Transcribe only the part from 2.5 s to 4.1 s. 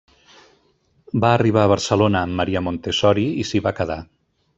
Montessori i s’hi va quedar.